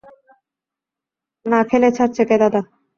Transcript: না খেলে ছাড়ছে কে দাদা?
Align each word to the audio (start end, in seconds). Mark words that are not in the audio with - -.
না 1.45 1.59
খেলে 1.69 1.89
ছাড়ছে 1.97 2.23
কে 2.29 2.35
দাদা? 2.41 2.61